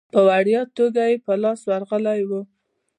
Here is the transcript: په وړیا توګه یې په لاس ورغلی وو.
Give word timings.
په 0.13 0.19
وړیا 0.27 0.61
توګه 0.77 1.01
یې 1.09 1.15
په 1.25 1.33
لاس 1.43 1.59
ورغلی 1.71 2.21
وو. 2.29 2.41